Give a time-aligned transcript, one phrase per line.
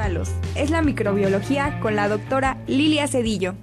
[0.00, 0.30] malos.
[0.56, 3.54] Es la microbiología con la doctora Lilia Cedillo.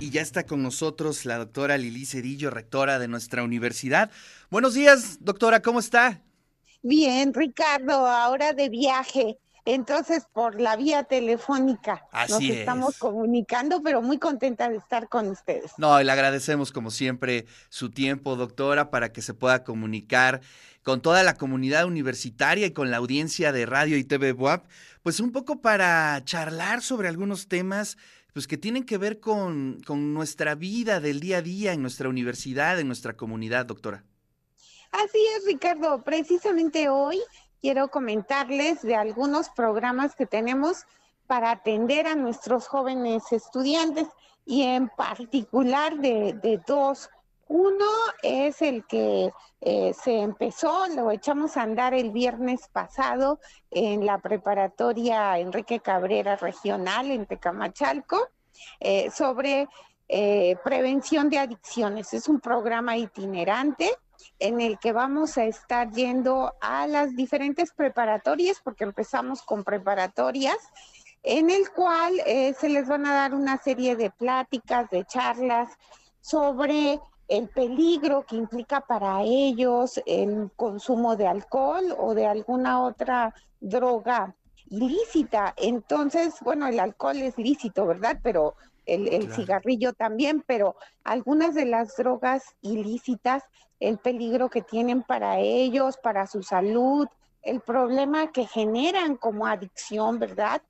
[0.00, 4.10] Y ya está con nosotros la doctora Lili Cedillo, rectora de nuestra universidad.
[4.48, 6.22] Buenos días, doctora, ¿cómo está?
[6.82, 9.36] Bien, Ricardo, ahora de viaje.
[9.66, 12.50] Entonces, por la vía telefónica Así nos es.
[12.58, 15.72] estamos comunicando, pero muy contenta de estar con ustedes.
[15.76, 20.40] No, y le agradecemos como siempre su tiempo, doctora, para que se pueda comunicar
[20.84, 24.68] con toda la comunidad universitaria y con la audiencia de radio y TV WAP,
[25.02, 27.98] pues un poco para charlar sobre algunos temas
[28.32, 32.08] pues que tienen que ver con, con nuestra vida del día a día en nuestra
[32.08, 34.04] universidad, en nuestra comunidad, doctora.
[34.92, 36.02] Así es, Ricardo.
[36.04, 37.18] Precisamente hoy
[37.60, 40.84] quiero comentarles de algunos programas que tenemos
[41.26, 44.06] para atender a nuestros jóvenes estudiantes
[44.44, 47.10] y en particular de, dos.
[47.48, 47.86] Uno
[48.22, 53.38] es el que eh, se empezó, lo echamos a andar el viernes pasado
[53.70, 58.28] en la preparatoria Enrique Cabrera Regional en Tecamachalco,
[58.80, 59.68] eh, sobre
[60.08, 62.14] eh, prevención de adicciones.
[62.14, 63.92] Es un programa itinerante
[64.38, 70.58] en el que vamos a estar yendo a las diferentes preparatorias, porque empezamos con preparatorias,
[71.22, 75.70] en el cual eh, se les van a dar una serie de pláticas, de charlas
[76.20, 83.34] sobre el peligro que implica para ellos el consumo de alcohol o de alguna otra
[83.60, 84.34] droga
[84.68, 85.54] ilícita.
[85.56, 88.20] Entonces, bueno, el alcohol es lícito, ¿verdad?
[88.22, 88.54] Pero
[88.86, 89.34] el, el Claro.
[89.34, 93.42] cigarrillo también, pero algunas de las drogas ilícitas,
[93.80, 97.06] el peligro que tienen para ellos, para su salud,
[97.42, 100.62] el problema que generan como adicción, ¿verdad?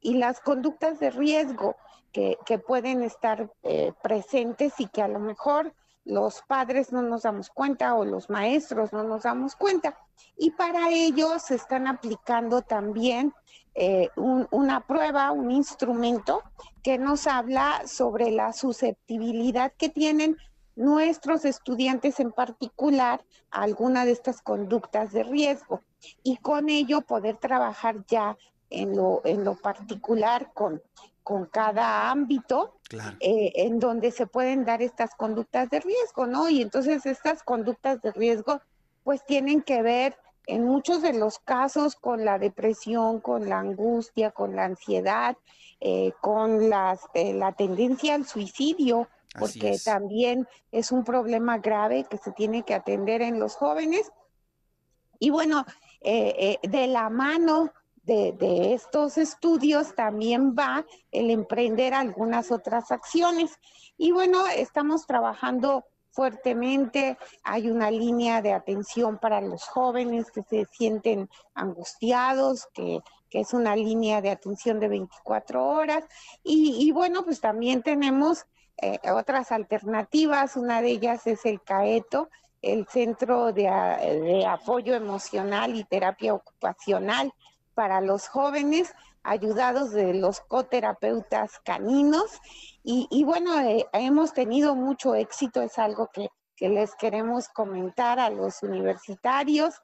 [0.00, 1.76] Y las conductas de riesgo
[2.12, 7.22] que, que pueden estar eh, presentes y que a lo mejor los padres no nos
[7.22, 9.98] damos cuenta o los maestros no nos damos cuenta.
[10.36, 13.32] Y para ello se están aplicando también
[13.74, 16.42] eh, un- una prueba, un instrumento
[16.82, 20.36] que nos habla sobre la susceptibilidad que tienen
[20.76, 25.80] nuestros estudiantes en particular a alguna de estas conductas de riesgo
[26.22, 28.36] y con ello poder trabajar ya
[28.70, 30.82] en lo, en lo particular con,
[31.22, 33.16] con cada ámbito Claro.
[33.20, 36.48] eh, en donde se pueden dar estas conductas de riesgo, ¿no?
[36.48, 38.60] Y entonces estas conductas de riesgo
[39.04, 40.16] pues tienen que ver
[40.46, 45.36] en muchos de los casos con la depresión, con la angustia, con la ansiedad,
[45.80, 49.84] eh, con las, eh, la tendencia al suicidio, porque es.
[49.84, 54.12] también es un problema grave que se tiene que atender en los jóvenes.
[55.18, 55.64] Y bueno,
[56.00, 57.72] eh, de la mano
[58.02, 63.58] de, de estos estudios también va el emprender algunas otras acciones.
[63.96, 70.64] Y bueno, estamos trabajando fuertemente, hay una línea de atención para los jóvenes que se
[70.66, 76.04] sienten angustiados, que, que es una línea de atención de 24 horas.
[76.44, 78.46] Y, bueno, pues también tenemos
[78.80, 82.30] eh, otras alternativas, una de ellas es el CAETO,
[82.62, 87.32] el Centro de Apoyo Emocional y Terapia Ocupacional
[87.74, 88.92] para los jóvenes,
[89.22, 92.40] ayudados de los coterapeutas caninos.
[92.82, 98.30] Y, bueno, eh, hemos tenido mucho éxito, es algo que, que les queremos comentar a
[98.30, 99.74] los universitarios.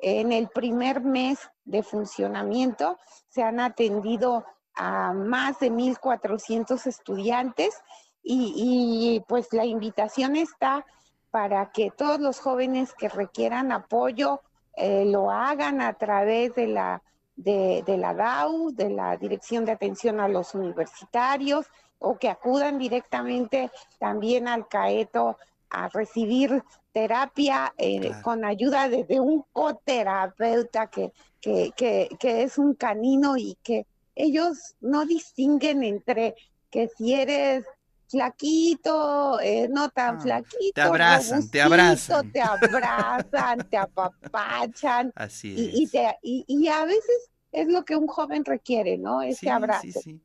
[0.00, 2.98] En el primer mes de funcionamiento
[3.28, 4.44] se han atendido
[4.74, 7.80] a más de 1.400 estudiantes
[8.22, 10.84] y, y, pues la invitación está
[11.30, 14.40] para que todos los jóvenes que requieran apoyo
[14.74, 17.02] eh, lo hagan a través de la,
[17.38, 21.66] de, de la DAU, de la Dirección de Atención a los Universitarios,
[22.00, 25.36] o que acudan directamente también al CAETO
[25.70, 26.62] a recibir
[26.92, 28.22] terapia eh, Claro.
[28.22, 33.86] con ayuda de, de un coterapeuta que, que, que, que es un canino y que
[34.14, 36.34] ellos no distinguen entre
[36.70, 37.64] que si eres
[38.08, 42.32] flaquito, eh, no tan Ah, flaquito, te abrazan, te abrazan.
[42.32, 45.72] te abrazan, te apapachan Así es.
[45.72, 49.22] y, y, te, y, y a veces es lo que un joven requiere, ¿no?
[49.22, 49.86] Ese Sí, abrazo.
[49.92, 50.20] sí, sí.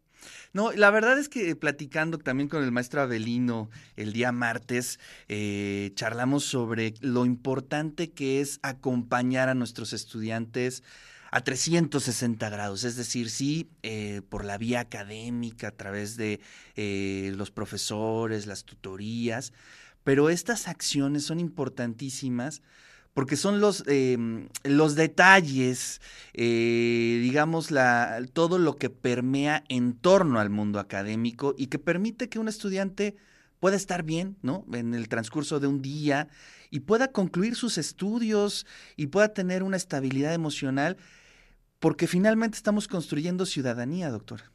[0.53, 4.99] No, la verdad es que platicando también con el maestro Avelino el día martes,
[5.29, 10.83] eh, charlamos sobre lo importante que es acompañar a nuestros estudiantes
[11.33, 16.39] a 360 grados, es decir, sí, eh, por la vía académica, a través de
[16.75, 19.51] eh, los profesores, las tutorías,
[20.03, 22.61] pero estas acciones son importantísimas
[23.15, 26.01] porque son los, eh, los detalles,
[26.33, 32.29] eh, digamos, la, todo lo que permea en torno al mundo académico y que permite
[32.29, 33.15] que un estudiante
[33.59, 34.65] pueda estar bien, ¿no?
[34.73, 36.27] En el transcurso de un día
[36.69, 38.65] y pueda concluir sus estudios
[38.97, 40.97] y pueda tener una estabilidad emocional
[41.83, 44.49] porque finalmente estamos construyendo ciudadanía, doctora.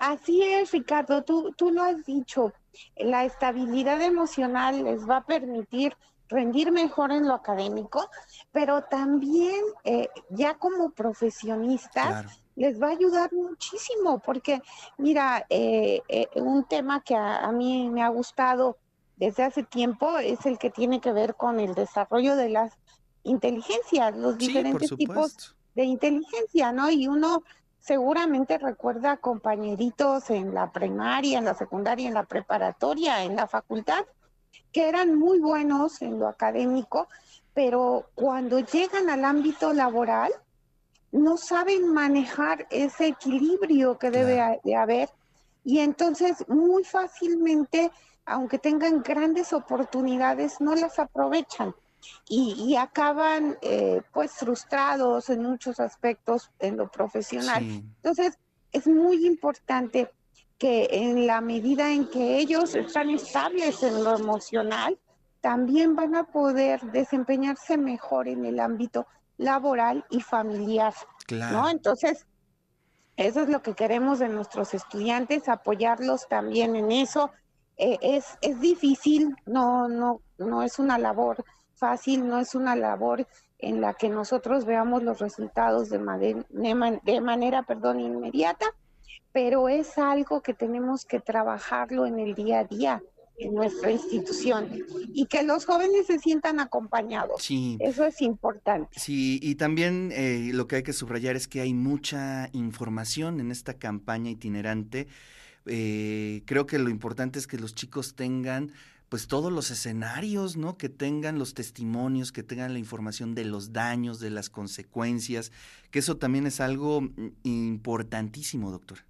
[0.00, 2.52] Así es, Ricardo, tú, tú lo has dicho,
[2.96, 5.96] la estabilidad emocional les va a permitir
[6.26, 8.10] rendir mejor en lo académico,
[8.50, 14.60] pero también eh, ya como profesionistas les va a ayudar muchísimo, porque
[14.98, 18.78] mira, eh, eh, un tema que a, mí me ha gustado
[19.14, 22.72] desde hace tiempo es el que tiene que ver con el desarrollo de las
[23.22, 26.90] inteligencias, los diferentes tipos de inteligencia, ¿no?
[26.90, 27.42] Y uno
[27.78, 34.04] seguramente recuerda compañeritos en la primaria, en la secundaria, en la preparatoria, en la facultad,
[34.72, 37.08] que eran muy buenos en lo académico,
[37.54, 40.32] pero cuando llegan al ámbito laboral,
[41.10, 45.10] no saben manejar ese equilibrio que debe de haber.
[45.64, 47.90] Y entonces muy fácilmente,
[48.24, 51.74] aunque tengan grandes oportunidades, no las aprovechan
[52.28, 57.62] y, acaban eh, pues frustrados en muchos aspectos en lo profesional.
[57.62, 58.38] Entonces,
[58.72, 60.10] es muy importante
[60.58, 64.98] que en la medida en que ellos están estables en lo emocional,
[65.40, 69.06] también van a poder desempeñarse mejor en el ámbito
[69.38, 70.94] laboral y familiar.
[71.30, 71.68] ¿no?
[71.68, 72.26] Entonces,
[73.16, 77.30] eso es lo que queremos de nuestros estudiantes, apoyarlos también en eso.
[77.76, 81.44] Eh, es, es difícil, no, no, no es una labor
[81.82, 83.26] fácil, no es una labor
[83.58, 88.66] en la que nosotros veamos los resultados de, de manera perdón, inmediata,
[89.32, 93.02] pero es algo que tenemos que trabajarlo en el día a día
[93.36, 94.68] en nuestra institución
[95.12, 97.42] y que los jóvenes se sientan acompañados.
[97.42, 97.78] Sí.
[97.80, 99.00] Eso es importante.
[99.00, 103.50] Sí, y también eh, lo que hay que subrayar es que hay mucha información en
[103.50, 105.08] esta campaña itinerante.
[105.66, 108.70] Eh, creo que lo importante es que los chicos tengan
[109.12, 110.78] pues todos los escenarios, ¿no?
[110.78, 115.52] Que tengan los testimonios, que tengan la información de los daños, de las consecuencias,
[115.90, 119.00] que eso también es algo mm, importantísimo, doctor.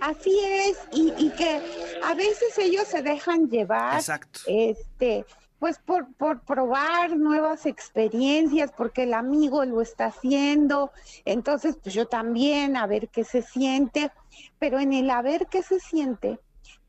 [0.00, 1.60] Así es, y, que
[2.00, 4.00] a veces ellos se dejan llevar,
[4.46, 5.26] este,
[5.58, 10.92] pues por, por probar nuevas experiencias, porque el amigo lo está haciendo,
[11.24, 14.12] entonces pues yo también, a ver qué se siente,
[14.60, 16.38] pero en el a ver qué se siente,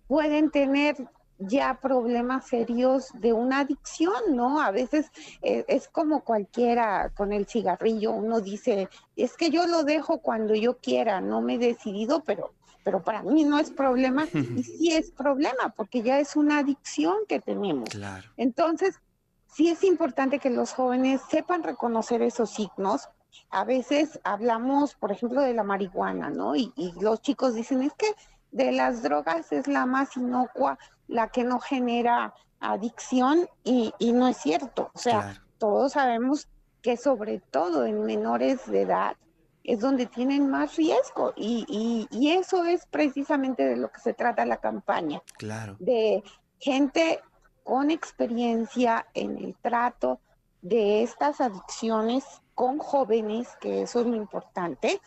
[0.07, 0.95] pueden tener
[1.39, 4.61] ya problemas serios de una adicción, ¿no?
[4.61, 5.07] A veces
[5.41, 10.53] eh, es como cualquiera con el cigarrillo, uno dice, es que yo lo dejo cuando
[10.53, 12.51] yo quiera, no me he decidido, pero
[12.83, 17.17] pero para mí no es problema y sí es problema porque ya es una adicción
[17.27, 17.89] que tenemos.
[18.37, 18.99] Entonces,
[19.47, 23.09] sí es importante que los jóvenes sepan reconocer esos signos.
[23.51, 26.55] A veces hablamos, por ejemplo, de la marihuana, ¿no?
[26.55, 28.07] Y, los chicos dicen, es que
[28.51, 34.37] de las drogas es la más inocua, la que no genera adicción y, no es
[34.37, 34.91] cierto.
[34.93, 36.47] O sea, todos sabemos
[36.81, 39.15] que sobre todo en menores de edad,
[39.63, 44.45] es donde tienen más riesgo y, y, eso es precisamente de lo que se trata
[44.45, 45.21] la campaña.
[45.37, 45.75] Claro.
[45.79, 46.23] De
[46.59, 47.21] gente
[47.63, 50.19] con experiencia en el trato
[50.61, 52.23] de estas adicciones
[52.55, 54.99] con jóvenes, que eso es lo importante,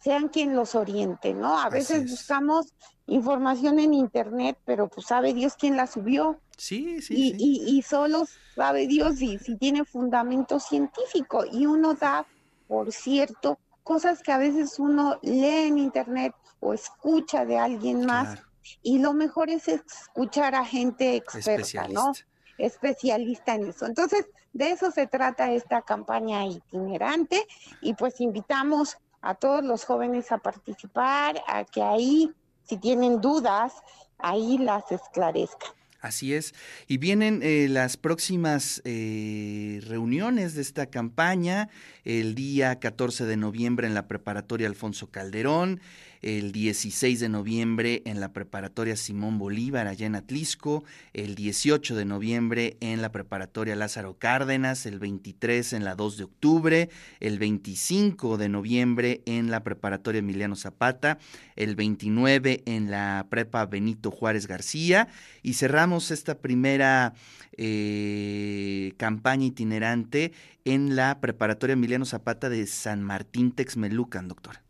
[0.00, 1.58] sean quien los oriente, ¿no?
[1.58, 2.72] A veces buscamos
[3.06, 6.40] información en internet, pero pues sabe Dios quién la subió.
[6.56, 7.14] Sí, sí.
[7.16, 12.26] Y, y, y solo sabe Dios si, si tiene fundamento científico y uno da
[12.66, 18.38] por cierto, cosas que a veces uno lee en internet o escucha de alguien más.
[18.82, 22.12] Y lo mejor es escuchar a gente experta, ¿no?
[22.56, 23.86] Especialista en eso.
[23.86, 27.46] Entonces, de eso se trata esta campaña itinerante
[27.82, 32.30] y pues invitamos a todos los jóvenes a participar, a que ahí,
[32.64, 33.72] si tienen dudas,
[34.18, 35.70] ahí las esclarezcan.
[36.00, 36.54] Así es.
[36.86, 41.70] Y vienen eh, las próximas eh, reuniones de esta campaña,
[42.04, 45.80] el día 14 de noviembre en la preparatoria Alfonso Calderón,
[46.24, 52.06] el 16 de noviembre en la preparatoria Simón Bolívar, allá en Atlisco, el 18 de
[52.06, 56.88] noviembre en la preparatoria Lázaro Cárdenas, el 23 en la 2 de octubre,
[57.20, 61.18] el 25 de noviembre en la preparatoria Emiliano Zapata,
[61.56, 65.08] el 29 en la prepa Benito Juárez García
[65.42, 67.12] y cerramos esta primera
[67.58, 70.32] eh, campaña itinerante
[70.64, 74.63] en la preparatoria Emiliano Zapata de San Martín Texmelucan, doctora.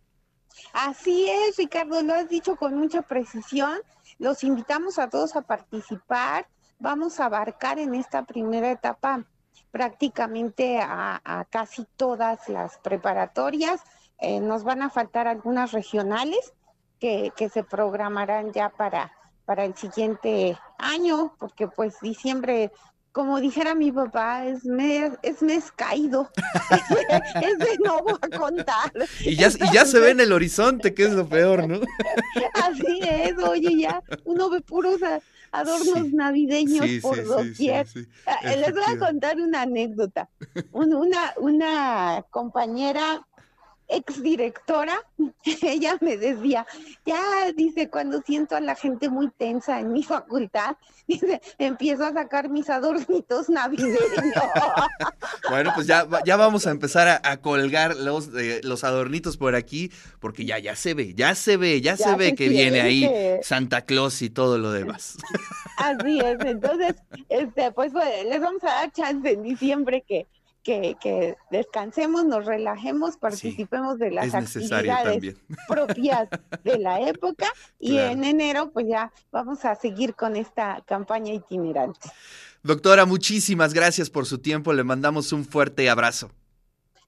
[0.75, 3.79] Así es, Ricardo, lo has dicho con mucha precisión.
[4.19, 6.49] Los invitamos a todos a participar.
[6.81, 9.25] Vamos a abarcar en esta primera etapa
[9.71, 13.83] prácticamente a, casi todas las preparatorias.
[14.19, 16.53] Eh, nos van a faltar algunas regionales
[16.99, 19.13] que, que se programarán ya para,
[19.45, 22.73] para el siguiente año, porque pues diciembre
[23.15, 26.29] como dijera mi papá, es mes, es mes caído.
[27.43, 28.93] es de no voy a contar.
[29.21, 31.77] Y ya, y ya se ve en el horizonte, que es lo peor, ¿no?
[32.55, 35.01] Así es, oye, ya uno ve puros
[35.53, 37.87] adornos navideños por sí, doquier.
[38.27, 40.29] Ah, les voy a contar una anécdota.
[40.73, 43.25] Una, una compañera
[43.89, 44.99] exdirectora,
[45.63, 46.67] ella me decía,
[47.05, 50.77] ya, dice, cuando siento a la gente muy tensa en mi facultad,
[51.07, 53.99] dice, empiezo a sacar mis adornitos navideños.
[55.51, 59.93] bueno, pues ya, ya vamos a empezar a, colgar los, eh, los adornitos por aquí,
[60.21, 63.11] porque ya, ya se ve, ya se ve, ya, se ve que viene ahí
[63.43, 65.19] Santa Claus y todo lo demás.
[65.77, 66.95] Así es, entonces,
[67.29, 70.27] este, pues, pues les vamos a dar chance en diciembre que
[70.65, 75.37] que, descansemos, nos relajemos, participemos de las actividades
[75.69, 76.29] propias
[76.65, 77.47] de la época
[77.79, 82.01] y en enero pues ya vamos a seguir con esta campaña itinerante.
[82.63, 86.31] Doctora, muchísimas gracias por su tiempo, le mandamos un fuerte abrazo.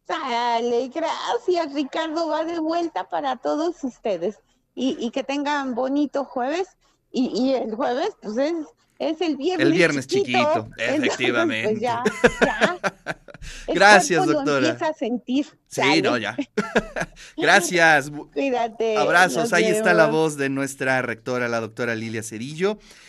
[0.07, 4.39] Dale, gracias Ricardo, va de vuelta para todos ustedes
[4.75, 6.77] y, que tengan bonito jueves
[7.11, 8.67] y, y el jueves pues es
[8.99, 9.67] es el viernes.
[9.67, 11.81] El viernes chiquito, pues, efectivamente.
[11.81, 12.03] ya,
[12.41, 12.79] ya.
[13.69, 14.61] Gracias, doctora.
[14.61, 15.47] Lo empieza a sentir.
[15.69, 16.37] Sí, no, ya.
[17.37, 18.11] Gracias.
[18.33, 18.97] Cuídate.
[18.97, 19.53] Abrazos.
[19.53, 22.79] Ahí está la voz de nuestra rectora, la doctora Lilia Cerillo.